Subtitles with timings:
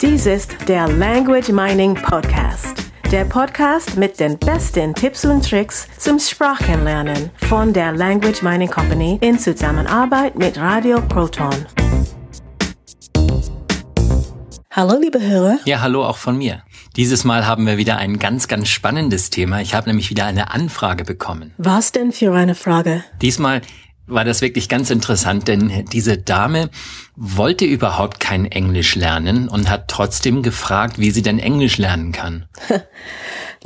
[0.00, 2.74] Dies ist der Language Mining Podcast.
[3.12, 9.18] Der Podcast mit den besten Tipps und Tricks zum Sprachenlernen von der Language Mining Company
[9.20, 11.54] in Zusammenarbeit mit Radio Proton.
[14.72, 15.58] Hallo, liebe Hörer.
[15.64, 16.64] Ja, hallo auch von mir.
[16.96, 19.60] Dieses Mal haben wir wieder ein ganz, ganz spannendes Thema.
[19.60, 21.54] Ich habe nämlich wieder eine Anfrage bekommen.
[21.56, 23.04] Was denn für eine Frage?
[23.22, 23.62] Diesmal
[24.06, 26.70] war das wirklich ganz interessant, denn diese Dame
[27.16, 32.46] wollte überhaupt kein Englisch lernen und hat trotzdem gefragt, wie sie denn Englisch lernen kann.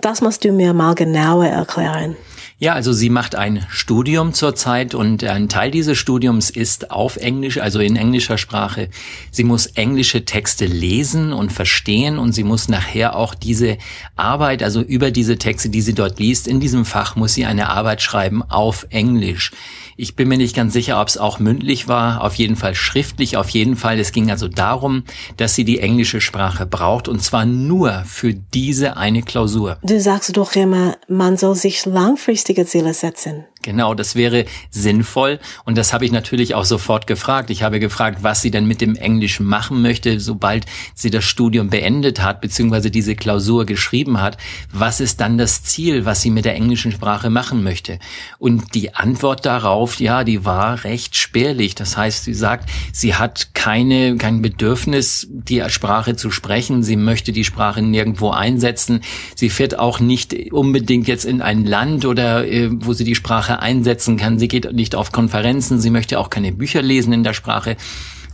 [0.01, 2.17] Das musst du mir mal genauer erklären.
[2.61, 7.59] Ja, also sie macht ein Studium zurzeit und ein Teil dieses Studiums ist auf Englisch,
[7.59, 8.91] also in englischer Sprache.
[9.31, 13.79] Sie muss englische Texte lesen und verstehen und sie muss nachher auch diese
[14.17, 17.69] Arbeit, also über diese Texte, die sie dort liest, in diesem Fach muss sie eine
[17.69, 19.53] Arbeit schreiben auf Englisch.
[20.01, 23.37] Ich bin mir nicht ganz sicher, ob es auch mündlich war, auf jeden Fall schriftlich,
[23.37, 23.99] auf jeden Fall.
[23.99, 25.03] Es ging also darum,
[25.39, 29.77] dass sie die englische Sprache braucht und zwar nur für diese eine Klausur.
[29.83, 33.47] Du sagst doch immer, man soll sich langfristige Ziele setzen.
[33.63, 35.41] Genau, das wäre sinnvoll.
[35.65, 37.51] Und das habe ich natürlich auch sofort gefragt.
[37.51, 40.65] Ich habe gefragt, was sie denn mit dem Englisch machen möchte, sobald
[40.95, 44.37] sie das Studium beendet hat, beziehungsweise diese Klausur geschrieben hat.
[44.73, 47.99] Was ist dann das Ziel, was sie mit der englischen Sprache machen möchte?
[48.39, 51.75] Und die Antwort darauf, ja, die war recht spärlich.
[51.75, 56.83] Das heißt, sie sagt, sie hat keine, kein Bedürfnis, die Sprache zu sprechen.
[56.83, 59.01] Sie möchte die Sprache nirgendwo einsetzen.
[59.35, 63.48] Sie fährt auch nicht unbedingt jetzt in ein Land oder äh, wo sie die Sprache
[63.49, 64.39] Sprache einsetzen kann.
[64.39, 67.77] Sie geht nicht auf Konferenzen, sie möchte auch keine Bücher lesen in der Sprache.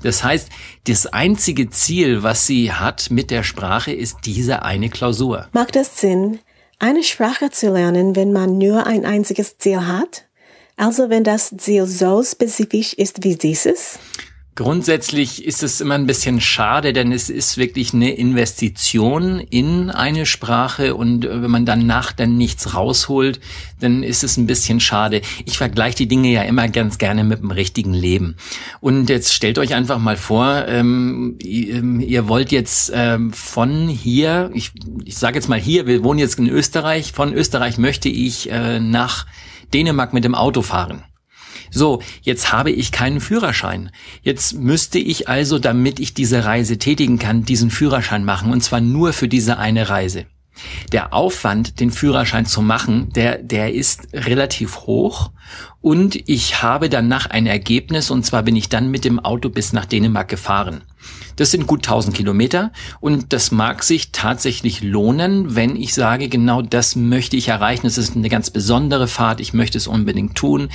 [0.03, 0.49] Das heißt,
[0.89, 5.47] das einzige Ziel, was sie hat mit der Sprache, ist diese eine Klausur.
[5.53, 6.41] Macht es Sinn,
[6.81, 10.27] eine Sprache zu lernen, wenn man nur ein einziges Ziel hat?
[10.77, 14.01] Also wenn das Ziel so spezifisch ist wie dieses?
[14.57, 20.27] Grundsätzlich ist es immer ein bisschen schade, denn es ist wirklich eine Investition in eine
[20.27, 23.41] Sprache und äh, wenn man danach dann nichts rausholt,
[23.81, 25.23] dann ist es ein bisschen schade.
[25.45, 28.37] Ich vergleiche die Dinge ja immer ganz gerne mit dem richtigen Leben.
[28.81, 34.53] Und jetzt stellt euch einfach mal vor, ähm, ähm ihr wollt jetzt ähm, von hier,
[34.55, 34.71] ich,
[35.05, 38.79] ich sage jetzt mal hier, wir wohnen jetzt in Österreich, von Österreich möchte ich äh,
[38.79, 39.27] nach
[39.73, 41.03] Dänemark mit dem Auto fahren.
[41.75, 43.91] So, jetzt habe ich keinen Führerschein.
[44.23, 48.81] Jetzt müsste ich also, damit ich diese Reise tätigen kann, diesen Führerschein machen und zwar
[48.81, 50.27] nur für diese eine Reise.
[50.93, 55.31] Der Aufwand, den Führerschein zu machen, der, der ist relativ hoch
[55.81, 59.73] und ich habe danach ein Ergebnis und zwar bin ich dann mit dem Auto bis
[59.73, 60.83] nach Dänemark gefahren.
[61.37, 66.63] Das sind gut 1000 Kilometer und das mag sich tatsächlich lohnen, wenn ich sage, genau
[66.63, 67.87] das möchte ich erreichen.
[67.87, 70.69] Es ist eine ganz besondere Fahrt, ich möchte es unbedingt tun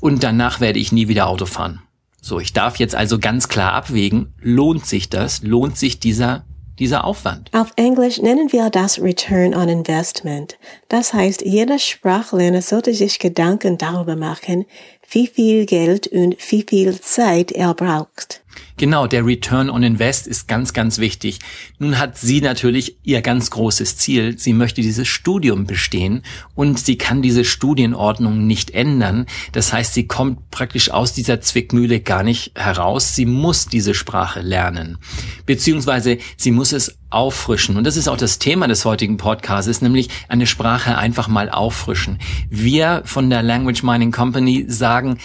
[0.00, 1.80] und danach werde ich nie wieder Auto fahren.
[2.22, 6.44] So, ich darf jetzt also ganz klar abwägen, lohnt sich das, lohnt sich dieser
[6.80, 7.50] dieser Aufwand.
[7.54, 10.58] Auf Englisch nennen wir das Return on Investment.
[10.88, 14.66] Das heißt, jeder Sprachlerner sollte sich Gedanken darüber machen,
[15.10, 18.42] wie viel Geld und wie viel Zeit er braucht.
[18.76, 21.38] Genau, der Return on Invest ist ganz, ganz wichtig.
[21.78, 24.38] Nun hat sie natürlich ihr ganz großes Ziel.
[24.38, 26.22] Sie möchte dieses Studium bestehen
[26.54, 29.26] und sie kann diese Studienordnung nicht ändern.
[29.52, 33.14] Das heißt, sie kommt praktisch aus dieser Zwickmühle gar nicht heraus.
[33.14, 34.98] Sie muss diese Sprache lernen.
[35.44, 37.76] Beziehungsweise sie muss es auffrischen.
[37.76, 42.18] Und das ist auch das Thema des heutigen Podcasts, nämlich eine Sprache einfach mal auffrischen.
[42.48, 45.18] Wir von der Language Mining Company sagen,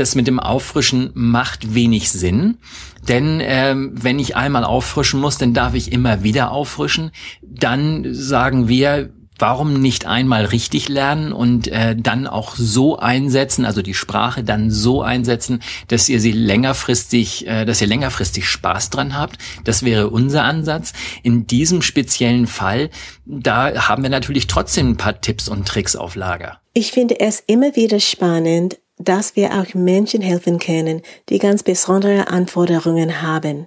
[0.00, 2.58] das mit dem Auffrischen macht wenig Sinn.
[3.08, 7.12] Denn ähm, wenn ich einmal auffrischen muss, dann darf ich immer wieder auffrischen.
[7.42, 9.10] Dann sagen wir,
[9.40, 14.70] warum nicht einmal richtig lernen und äh, dann auch so einsetzen, also die Sprache dann
[14.70, 19.38] so einsetzen, dass ihr sie längerfristig, äh, dass ihr längerfristig Spaß dran habt.
[19.64, 20.92] Das wäre unser Ansatz.
[21.22, 22.90] In diesem speziellen Fall,
[23.24, 26.60] da haben wir natürlich trotzdem ein paar Tipps und Tricks auf Lager.
[26.72, 32.28] Ich finde es immer wieder spannend, dass wir auch Menschen helfen können, die ganz besondere
[32.28, 33.66] Anforderungen haben.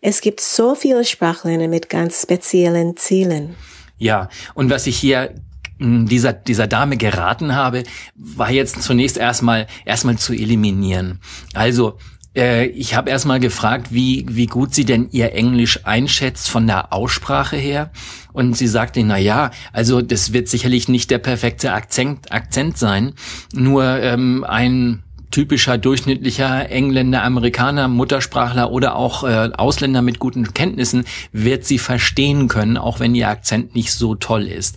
[0.00, 3.54] Es gibt so viele Sprachlerner mit ganz speziellen Zielen.
[3.98, 5.34] Ja, und was ich hier
[5.78, 7.84] dieser, dieser Dame geraten habe,
[8.14, 11.20] war jetzt zunächst erstmal, erstmal zu eliminieren.
[11.54, 11.98] Also,
[12.36, 16.92] äh, ich habe erstmal gefragt, wie, wie gut sie denn ihr Englisch einschätzt von der
[16.92, 17.90] Aussprache her.
[18.32, 23.14] Und sie sagte, na ja, also das wird sicherlich nicht der perfekte Akzent, Akzent sein,
[23.52, 31.04] nur ähm, ein typischer durchschnittlicher Engländer, Amerikaner, Muttersprachler oder auch äh, Ausländer mit guten Kenntnissen
[31.32, 34.76] wird sie verstehen können, auch wenn ihr Akzent nicht so toll ist.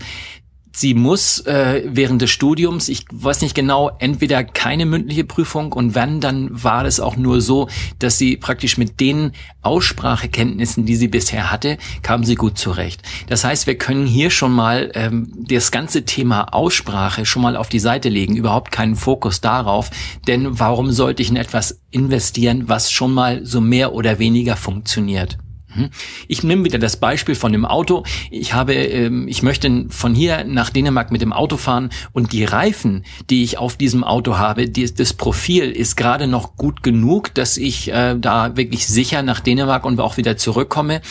[0.76, 5.94] Sie muss äh, während des Studiums, ich weiß nicht genau, entweder keine mündliche Prüfung und
[5.94, 11.10] wenn, dann war es auch nur so, dass sie praktisch mit den Aussprachekenntnissen, die sie
[11.10, 13.04] bisher hatte, kam sie gut zurecht.
[13.28, 17.70] Das heißt, wir können hier schon mal ähm, das ganze Thema Aussprache schon mal auf
[17.70, 19.92] die Seite legen, überhaupt keinen Fokus darauf,
[20.28, 25.38] denn warum sollte ich in etwas investieren, was schon mal so mehr oder weniger funktioniert?
[25.76, 25.90] Mhm.
[26.28, 28.04] Ich nehme wieder das Beispiel von dem Auto.
[28.32, 32.44] Ich habe, ähm, ich möchte von hier nach Dänemark mit dem Auto fahren und die
[32.44, 37.34] Reifen, die ich auf diesem Auto habe, die, das Profil ist gerade noch gut genug,
[37.34, 41.02] dass ich äh, da wirklich sicher nach Dänemark und auch wieder zurückkomme.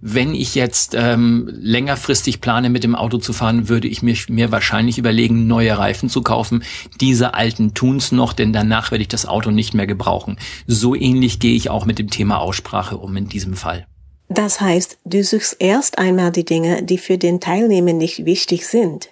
[0.00, 4.52] Wenn ich jetzt ähm, längerfristig plane, mit dem Auto zu fahren, würde ich mir, mir
[4.52, 6.62] wahrscheinlich überlegen, neue Reifen zu kaufen.
[7.00, 10.38] Diese alten tun's noch, denn danach werde ich das Auto nicht mehr gebrauchen.
[10.68, 13.86] So ähnlich gehe ich auch mit dem Thema Aussprache um in diesem Fall.
[14.28, 19.08] Das heißt, du suchst erst einmal die Dinge, die für den Teilnehmer nicht wichtig sind.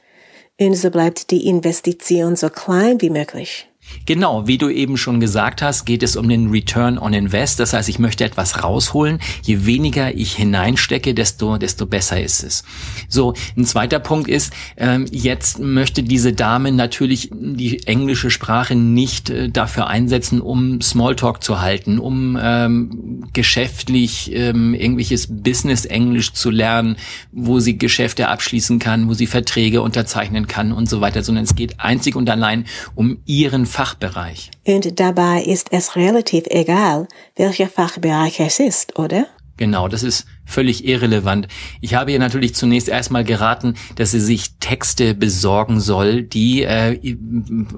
[0.61, 3.69] Und so bleibt die Investition so klein wie möglich.
[4.07, 7.59] Genau, wie du eben schon gesagt hast, geht es um den Return on Invest.
[7.59, 9.19] Das heißt, ich möchte etwas rausholen.
[9.43, 12.65] Je weniger ich hineinstecke, desto, desto besser ist es.
[13.09, 19.31] So, ein zweiter Punkt ist, ähm, jetzt möchte diese Dame natürlich die englische Sprache nicht
[19.31, 26.97] äh, dafür einsetzen, um Smalltalk zu halten, um ähm, geschäftlich ähm, irgendwelches Business-Englisch zu lernen,
[27.33, 31.55] wo sie Geschäfte abschließen kann, wo sie Verträge unterzeichnen kann und so weiter, sondern es
[31.55, 34.51] geht einzig und allein um ihren Fachbereich.
[34.67, 39.27] Und dabei ist es relativ egal, welcher Fachbereich es ist, oder?
[39.59, 41.49] Genau, das ist völlig irrelevant.
[41.83, 47.17] Ich habe ihr natürlich zunächst erstmal geraten, dass sie sich Texte besorgen soll, die äh,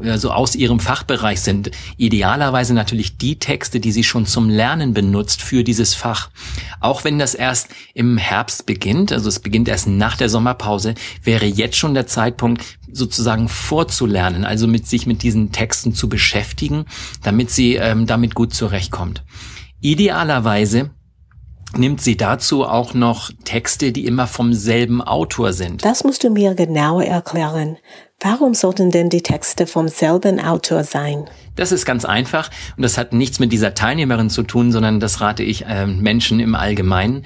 [0.04, 1.72] also aus ihrem Fachbereich sind.
[1.96, 6.30] Idealerweise natürlich die Texte, die sie schon zum Lernen benutzt für dieses Fach.
[6.80, 11.46] Auch wenn das erst im Herbst beginnt, also es beginnt erst nach der Sommerpause, wäre
[11.46, 16.86] jetzt schon der Zeitpunkt, sozusagen vorzulernen, also mit sich mit diesen Texten zu beschäftigen,
[17.22, 19.24] damit sie ähm, damit gut zurechtkommt.
[19.80, 20.90] Idealerweise
[21.76, 25.84] nimmt sie dazu auch noch Texte, die immer vom selben Autor sind.
[25.84, 27.76] Das musst du mir genauer erklären.
[28.20, 31.26] Warum sollten denn die Texte vom selben Autor sein?
[31.54, 35.20] Das ist ganz einfach und das hat nichts mit dieser Teilnehmerin zu tun, sondern das
[35.20, 37.24] rate ich äh, Menschen im Allgemeinen.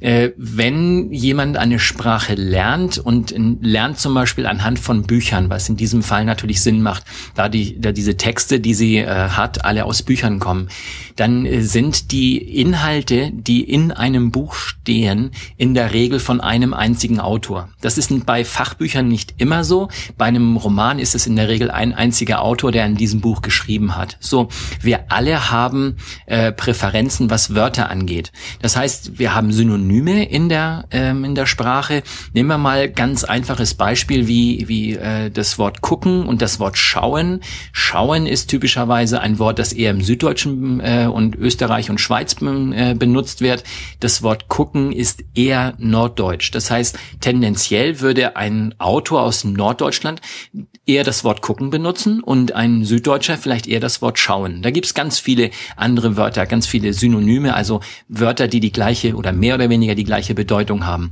[0.00, 5.76] Äh, wenn jemand eine Sprache lernt und lernt zum Beispiel anhand von Büchern, was in
[5.76, 7.04] diesem Fall natürlich Sinn macht,
[7.34, 10.68] da, die, da diese Texte, die sie äh, hat, alle aus Büchern kommen,
[11.16, 16.72] dann äh, sind die Inhalte, die in einem Buch stehen, in der Regel von einem
[16.72, 17.68] einzigen Autor.
[17.82, 19.88] Das ist bei Fachbüchern nicht immer so.
[20.16, 23.42] Bei einem Roman ist es in der Regel ein einziger Autor, der in diesem Buch
[23.42, 24.16] geschrieben hat.
[24.20, 24.48] So,
[24.80, 25.96] wir alle haben
[26.26, 28.32] äh, Präferenzen, was Wörter angeht.
[28.62, 32.02] Das heißt, wir haben Synonyme Synonyme in der, ähm, in der Sprache.
[32.32, 36.78] Nehmen wir mal ganz einfaches Beispiel wie, wie äh, das Wort gucken und das Wort
[36.78, 37.40] schauen.
[37.72, 42.94] Schauen ist typischerweise ein Wort, das eher im Süddeutschen äh, und Österreich und Schweiz äh,
[42.94, 43.64] benutzt wird.
[44.00, 46.50] Das Wort gucken ist eher norddeutsch.
[46.52, 50.19] Das heißt, tendenziell würde ein Autor aus Norddeutschland
[50.86, 54.62] eher das Wort gucken benutzen und ein Süddeutscher vielleicht eher das Wort schauen.
[54.62, 59.32] Da gibt's ganz viele andere Wörter, ganz viele Synonyme, also Wörter, die die gleiche oder
[59.32, 61.10] mehr oder weniger weniger die gleiche Bedeutung haben.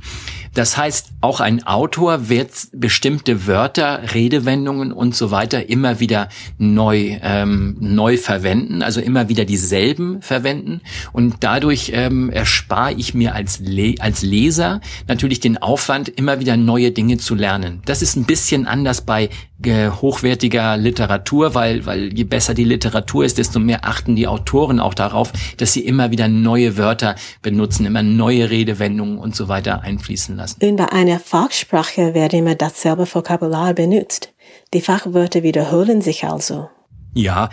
[0.53, 7.17] Das heißt, auch ein Autor wird bestimmte Wörter, Redewendungen und so weiter immer wieder neu,
[7.21, 10.81] ähm, neu verwenden, also immer wieder dieselben verwenden.
[11.13, 16.57] Und dadurch ähm, erspare ich mir als, Le als Leser natürlich den Aufwand, immer wieder
[16.57, 17.81] neue Dinge zu lernen.
[17.85, 19.29] Das ist ein bisschen anders bei
[19.63, 24.79] äh, hochwertiger Literatur, weil, weil je besser die Literatur ist, desto mehr achten die Autoren
[24.79, 29.81] auch darauf, dass sie immer wieder neue Wörter benutzen, immer neue Redewendungen und so weiter
[29.81, 30.63] einfließen lassen.
[30.63, 34.33] Und bei einer Fachsprache wird immer dasselbe Vokabular benutzt.
[34.73, 36.69] Die Fachwörter wiederholen sich also.
[37.13, 37.49] Ja,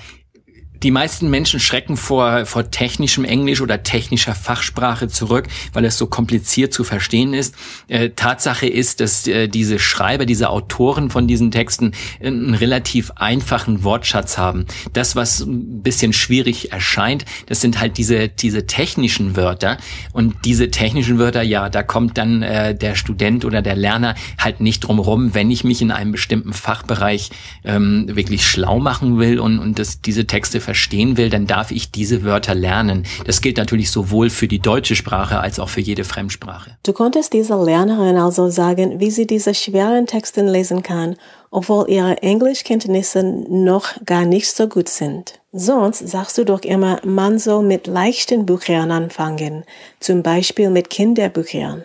[0.83, 6.07] die meisten Menschen schrecken vor, vor technischem Englisch oder technischer Fachsprache zurück, weil es so
[6.07, 7.55] kompliziert zu verstehen ist.
[7.89, 13.13] Äh, Tatsache ist, dass äh, diese Schreiber, diese Autoren von diesen Texten äh, einen relativ
[13.17, 14.67] einfachen Wortschatz haben.
[14.93, 19.79] Das, was ein bisschen schwierig erscheint, das sind halt diese, diese technischen Wörter.
[20.13, 24.61] Und diese technischen Wörter, ja, da kommt dann äh, der Student oder der Lerner halt
[24.61, 27.31] nicht drum rum, wenn ich mich in einem bestimmten Fachbereich
[27.65, 31.91] ähm, wirklich schlau machen will und, und das, diese Texte verstehen will, dann darf ich
[31.91, 33.05] diese Wörter lernen.
[33.25, 36.77] Das gilt natürlich sowohl für die deutsche Sprache als auch für jede Fremdsprache.
[36.83, 41.17] Du konntest dieser Lernerin also sagen, wie sie diese schweren Texte lesen kann,
[41.51, 45.41] obwohl ihre Englischkenntnisse noch gar nicht so gut sind.
[45.53, 49.65] Sonst sagst du doch immer, man soll mit leichten Büchern anfangen,
[50.01, 51.85] zum Beispiel mit Kinderbüchern.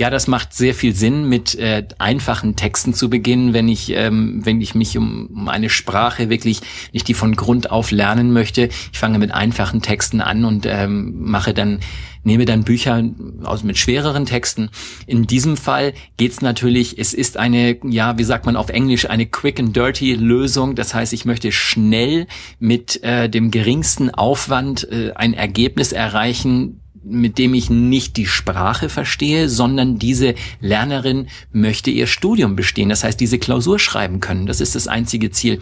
[0.00, 4.40] Ja, das macht sehr viel Sinn, mit äh, einfachen Texten zu beginnen, wenn ich, ähm,
[4.42, 6.62] wenn ich mich um, um eine Sprache wirklich
[6.94, 8.70] nicht die von Grund auf lernen möchte.
[8.92, 11.80] Ich fange mit einfachen Texten an und ähm, mache dann
[12.22, 13.02] nehme dann Bücher
[13.44, 14.70] aus mit schwereren Texten.
[15.06, 19.26] In diesem Fall geht's natürlich, es ist eine, ja, wie sagt man auf Englisch, eine
[19.26, 20.74] quick and dirty Lösung.
[20.74, 22.26] Das heißt, ich möchte schnell
[22.58, 28.88] mit äh, dem geringsten Aufwand äh, ein Ergebnis erreichen, mit dem ich nicht die Sprache
[28.88, 32.88] verstehe, sondern diese Lernerin möchte ihr Studium bestehen.
[32.88, 34.46] Das heißt, diese Klausur schreiben können.
[34.46, 35.60] Das ist das einzige Ziel.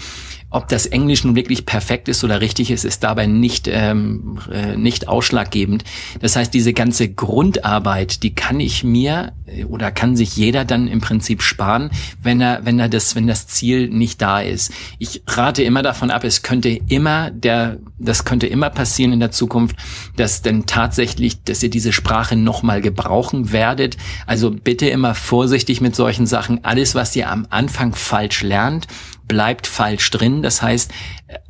[0.50, 4.78] Ob das Englisch nun wirklich perfekt ist oder richtig ist, ist dabei nicht, ähm, äh,
[4.78, 5.84] nicht ausschlaggebend.
[6.22, 10.88] Das heißt, diese ganze Grundarbeit, die kann ich mir äh, oder kann sich jeder dann
[10.88, 11.90] im Prinzip sparen,
[12.22, 14.72] wenn er, wenn er das, wenn das Ziel nicht da ist.
[14.98, 19.30] Ich rate immer davon ab, es könnte immer der, das könnte immer passieren in der
[19.30, 19.76] Zukunft,
[20.16, 23.96] dass denn tatsächlich, dass ihr diese Sprache nochmal gebrauchen werdet.
[24.26, 26.64] Also bitte immer vorsichtig mit solchen Sachen.
[26.64, 28.86] Alles, was ihr am Anfang falsch lernt,
[29.26, 30.42] bleibt falsch drin.
[30.42, 30.90] Das heißt,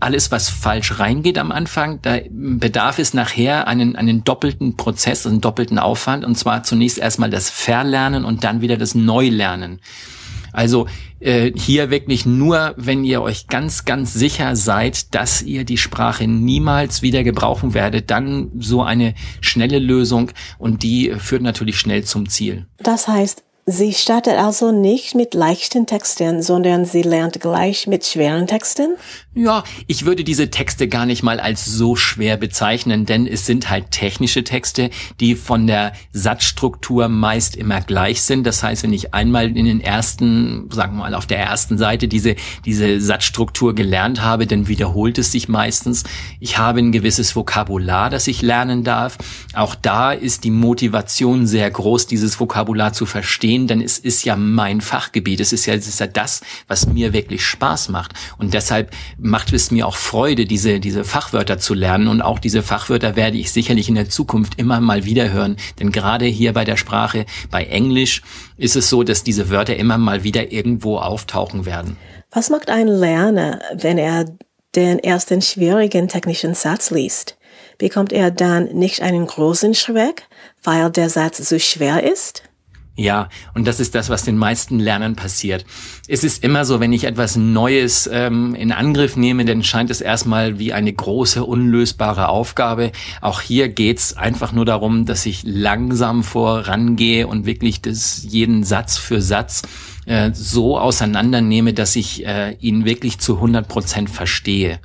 [0.00, 5.40] alles, was falsch reingeht am Anfang, da bedarf es nachher einen, einen doppelten Prozess, einen
[5.40, 6.24] doppelten Aufwand.
[6.24, 9.80] Und zwar zunächst erstmal das Verlernen und dann wieder das Neulernen.
[10.52, 10.86] Also
[11.20, 16.26] äh, hier wirklich nur, wenn ihr euch ganz, ganz sicher seid, dass ihr die Sprache
[16.26, 22.28] niemals wieder gebrauchen werdet, dann so eine schnelle Lösung und die führt natürlich schnell zum
[22.28, 22.66] Ziel.
[22.78, 28.46] Das heißt, Sie startet also nicht mit leichten Texten, sondern sie lernt gleich mit schweren
[28.46, 28.96] Texten?
[29.34, 33.68] Ja, ich würde diese Texte gar nicht mal als so schwer bezeichnen, denn es sind
[33.68, 34.88] halt technische Texte,
[35.20, 38.46] die von der Satzstruktur meist immer gleich sind.
[38.46, 42.08] Das heißt, wenn ich einmal in den ersten, sagen wir mal, auf der ersten Seite
[42.08, 46.04] diese, diese Satzstruktur gelernt habe, dann wiederholt es sich meistens.
[46.40, 49.18] Ich habe ein gewisses Vokabular, das ich lernen darf.
[49.52, 54.24] Auch da ist die Motivation sehr groß, dieses Vokabular zu verstehen gehen, denn es ist
[54.24, 55.40] ja mein Fachgebiet.
[55.40, 58.12] Es ist ja, es ist ja das, was mir wirklich Spaß macht.
[58.38, 62.08] Und deshalb macht es mir auch Freude, diese, diese Fachwörter zu lernen.
[62.08, 65.56] Und auch diese Fachwörter werde ich sicherlich in der Zukunft immer mal wieder hören.
[65.80, 68.22] Denn gerade hier bei der Sprache, bei Englisch,
[68.56, 71.96] ist es so, dass diese Wörter immer mal wieder irgendwo auftauchen werden.
[72.30, 74.26] Was macht ein Lerner, wenn er
[74.74, 77.36] den ersten schwierigen technischen Satz liest?
[77.78, 80.24] Bekommt er dann nicht einen großen Schreck,
[80.62, 82.42] weil der Satz so schwer ist?
[83.00, 85.64] Ja, und das ist das, was den meisten Lernern passiert.
[86.08, 90.00] Es ist immer so, wenn ich etwas Neues ähm, in Angriff nehme, dann scheint es
[90.00, 92.90] erstmal wie eine große, unlösbare Aufgabe.
[93.20, 98.98] Auch hier geht's einfach nur darum, dass ich langsam vorangehe und wirklich das jeden Satz
[98.98, 99.62] für Satz
[100.06, 104.80] äh, so auseinandernehme, dass ich äh, ihn wirklich zu 100 Prozent verstehe.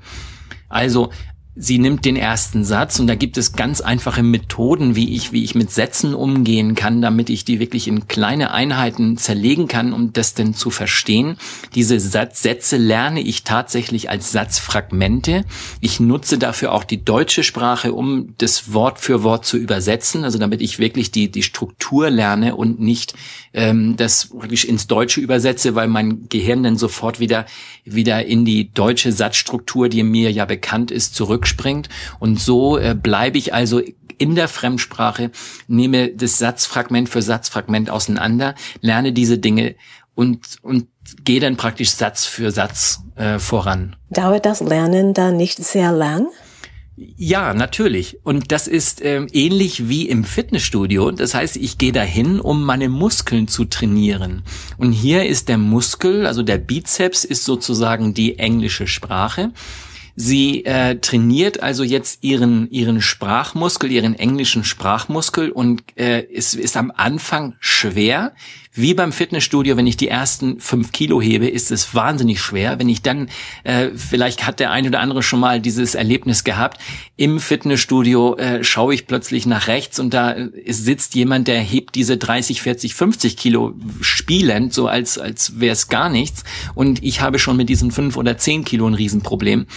[0.69, 1.09] Also
[1.55, 5.43] Sie nimmt den ersten Satz und da gibt es ganz einfache Methoden, wie ich, wie
[5.43, 10.13] ich mit Sätzen umgehen kann, damit ich die wirklich in kleine Einheiten zerlegen kann, um
[10.13, 11.37] das denn zu verstehen.
[11.75, 15.45] Diese Sätze lerne ich tatsächlich als Satzfragmente.
[15.79, 20.39] Ich nutze dafür auch die deutsche Sprache, um das Wort für Wort zu übersetzen, also
[20.39, 23.13] damit ich wirklich die, die Struktur lerne und nicht
[23.53, 27.45] ähm, das wirklich ins Deutsche übersetze, weil mein Gehirn dann sofort wieder,
[27.85, 31.89] wieder in die deutsche Satzstruktur, die mir ja bekannt ist, zurück zurückspringt.
[32.19, 33.81] Und so äh, bleibe ich also
[34.17, 35.31] in der Fremdsprache,
[35.67, 39.75] nehme das Satzfragment für Satzfragment auseinander, lerne diese Dinge
[40.15, 40.87] und, und
[41.25, 43.95] gehe dann praktisch Satz für Satz äh, voran.
[44.09, 46.27] Dauert das Lernen dann nicht sehr lang?
[46.95, 48.19] Ja, natürlich.
[48.23, 51.09] Und das ist ähm, ähnlich wie im Fitnessstudio.
[51.09, 54.43] Das heißt, ich gehe dahin, um meine Muskeln zu trainieren.
[54.77, 59.51] Und hier ist der Muskel, also der Bizeps, ist sozusagen die englische Sprache.
[60.15, 66.77] Sie äh, trainiert also jetzt ihren ihren Sprachmuskel, ihren englischen Sprachmuskel und äh, es ist
[66.77, 68.33] am Anfang schwer,
[68.75, 72.79] wie beim Fitnessstudio, wenn ich die ersten fünf Kilo hebe, ist es wahnsinnig schwer.
[72.79, 73.29] Wenn ich dann,
[73.63, 76.81] äh, vielleicht hat der eine oder andere schon mal dieses Erlebnis gehabt,
[77.15, 81.93] im Fitnessstudio äh, schaue ich plötzlich nach rechts und da äh, sitzt jemand, der hebt
[81.93, 86.43] diese 30, 40, 50 Kilo spielend, so als, als wäre es gar nichts.
[86.73, 89.67] Und ich habe schon mit diesen fünf oder zehn Kilo ein Riesenproblem.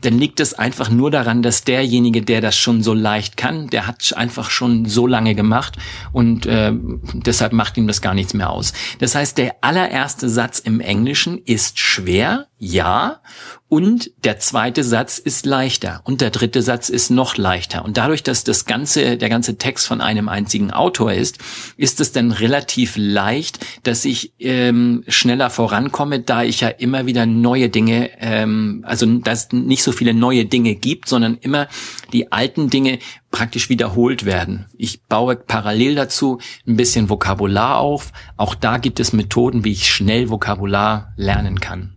[0.00, 3.86] Dann liegt es einfach nur daran, dass derjenige, der das schon so leicht kann, der
[3.86, 5.76] hat einfach schon so lange gemacht
[6.12, 6.72] und äh,
[7.12, 8.72] deshalb macht ihm das gar nichts mehr aus.
[8.98, 13.20] Das heißt, der allererste Satz im Englischen ist schwer, ja,
[13.68, 17.84] Und der zweite Satz ist leichter und der dritte Satz ist noch leichter.
[17.84, 21.38] Und dadurch, dass das ganze, der ganze Text von einem einzigen Autor ist,
[21.76, 27.26] ist es dann relativ leicht, dass ich ähm, schneller vorankomme, da ich ja immer wieder
[27.26, 31.66] neue Dinge, ähm, also dass nicht so viele neue Dinge gibt, sondern immer
[32.12, 33.00] die alten Dinge
[33.32, 34.66] praktisch wiederholt werden.
[34.78, 38.12] Ich baue parallel dazu ein bisschen Vokabular auf.
[38.36, 41.95] Auch da gibt es Methoden, wie ich schnell Vokabular lernen kann.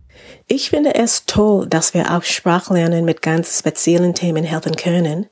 [0.52, 5.26] Ich finde es toll, dass wir auch Sprachlernen mit ganz speziellen Themen helfen können.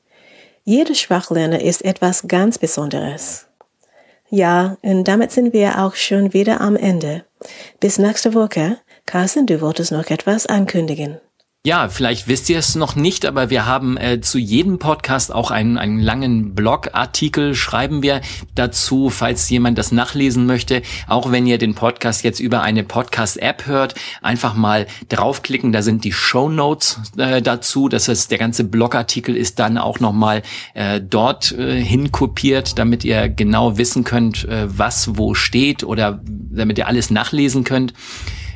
[0.62, 3.48] Jeder Sprachlerner ist etwas ganz Besonderes.
[4.30, 7.24] Ja, und damit sind wir auch schon wieder am Ende.
[7.80, 8.78] Bis nächste Woche.
[9.06, 11.20] Carsten, du wolltest noch etwas ankündigen.
[11.68, 15.50] Ja, vielleicht wisst ihr es noch nicht, aber wir haben äh, zu jedem Podcast auch
[15.50, 18.22] einen, einen langen Blogartikel, schreiben wir
[18.54, 20.80] dazu, falls jemand das nachlesen möchte.
[21.08, 26.04] Auch wenn ihr den Podcast jetzt über eine Podcast-App hört, einfach mal draufklicken, da sind
[26.04, 27.90] die Show Notes äh, dazu.
[27.90, 30.40] Das heißt, der ganze Blogartikel ist dann auch nochmal
[30.72, 36.78] äh, dort äh, hinkopiert, damit ihr genau wissen könnt, äh, was wo steht oder damit
[36.78, 37.92] ihr alles nachlesen könnt.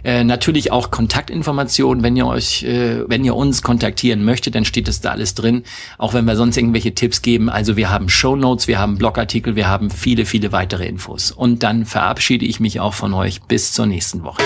[0.04, 4.88] Äh, natürlich auch Kontaktinformationen, wenn ihr euch, äh, wenn ihr uns kontaktieren möchtet, dann steht
[4.88, 5.62] es da alles drin.
[5.98, 7.48] Auch wenn wir sonst irgendwelche Tipps geben.
[7.48, 11.30] Also wir haben Show Notes, wir haben Blogartikel, wir haben viele, viele weitere Infos.
[11.30, 14.42] Und dann verabschiede ich mich auch von euch bis zur nächsten Woche.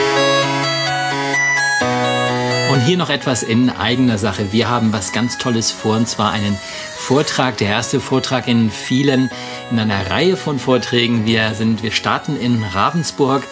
[2.73, 4.53] Und hier noch etwas in eigener Sache.
[4.53, 6.59] Wir haben was ganz Tolles vor, und zwar einen
[6.97, 9.31] Vortrag, der erste Vortrag in vielen,
[9.71, 11.25] in einer Reihe von Vorträgen.
[11.25, 13.45] Wir sind, wir starten in Ravensburg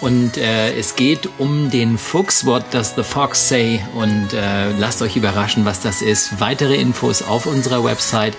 [0.00, 3.80] und äh, es geht um den Fuchs, What Does the Fox Say?
[3.94, 6.40] Und äh, lasst euch überraschen, was das ist.
[6.40, 8.36] Weitere Infos auf unserer Website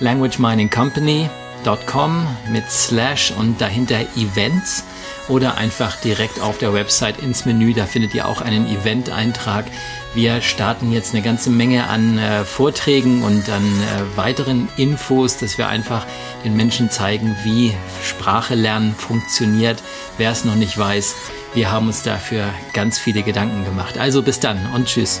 [0.00, 4.84] languageminingcompany.com mit Slash und dahinter Events
[5.28, 7.72] oder einfach direkt auf der Website ins Menü.
[7.72, 9.66] Da findet ihr auch einen Event-Eintrag.
[10.12, 15.56] Wir starten jetzt eine ganze Menge an äh, Vorträgen und an äh, weiteren Infos, dass
[15.56, 16.04] wir einfach
[16.44, 19.80] den Menschen zeigen, wie Sprache lernen funktioniert.
[20.18, 21.14] Wer es noch nicht weiß,
[21.54, 23.98] wir haben uns dafür ganz viele Gedanken gemacht.
[23.98, 25.20] Also bis dann und tschüss.